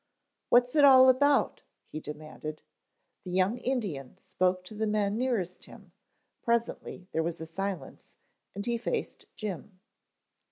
[0.49, 2.63] "What's it all about?" he demanded.
[3.23, 5.91] The young Indian spoke to the men nearest him;
[6.41, 8.07] presently there was a silence,
[8.55, 9.79] and he faced Jim.